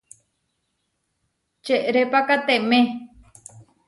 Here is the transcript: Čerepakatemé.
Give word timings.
Čerepakatemé. 1.65 2.79